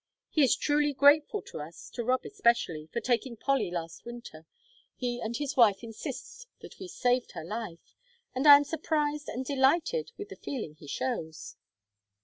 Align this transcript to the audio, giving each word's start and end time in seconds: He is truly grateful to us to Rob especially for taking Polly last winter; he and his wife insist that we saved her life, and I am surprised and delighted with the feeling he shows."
He 0.31 0.41
is 0.43 0.55
truly 0.55 0.93
grateful 0.93 1.43
to 1.43 1.59
us 1.59 1.87
to 1.91 2.03
Rob 2.03 2.25
especially 2.25 2.87
for 2.91 2.99
taking 2.99 3.37
Polly 3.37 3.69
last 3.69 4.03
winter; 4.03 4.47
he 4.95 5.19
and 5.21 5.37
his 5.37 5.55
wife 5.55 5.83
insist 5.83 6.47
that 6.61 6.79
we 6.79 6.87
saved 6.87 7.33
her 7.33 7.43
life, 7.45 7.95
and 8.33 8.47
I 8.47 8.55
am 8.57 8.63
surprised 8.63 9.29
and 9.29 9.45
delighted 9.45 10.11
with 10.17 10.29
the 10.29 10.35
feeling 10.35 10.73
he 10.73 10.87
shows." 10.87 11.55